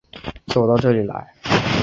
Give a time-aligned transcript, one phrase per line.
[0.47, 1.31] 走到这里来